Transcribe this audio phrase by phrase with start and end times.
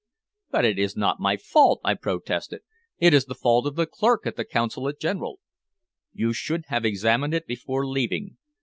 [0.49, 2.61] "But it is not my fault," I protested.
[2.97, 5.39] "It is the fault of the clerk at the Consulate General."
[6.11, 8.37] "You should have examined it before leaving.